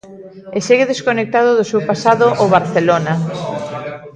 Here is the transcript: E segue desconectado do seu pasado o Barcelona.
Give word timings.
E 0.57 0.59
segue 0.67 0.89
desconectado 0.93 1.49
do 1.55 1.63
seu 1.71 1.81
pasado 1.89 2.25
o 2.43 2.45
Barcelona. 2.55 3.13